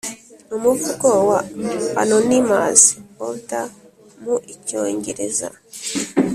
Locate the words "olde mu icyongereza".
3.25-5.47